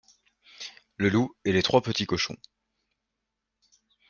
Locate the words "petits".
1.83-2.07